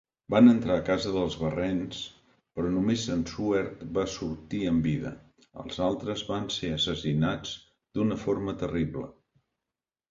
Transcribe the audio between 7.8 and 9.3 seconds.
d'una forma terrible.